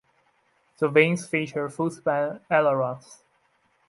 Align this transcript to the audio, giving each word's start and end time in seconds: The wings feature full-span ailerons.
The 0.79 0.89
wings 0.89 1.27
feature 1.27 1.69
full-span 1.69 2.39
ailerons. 2.49 3.21